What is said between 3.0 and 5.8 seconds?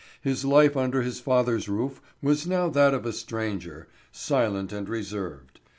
a stranger, silent and reserved.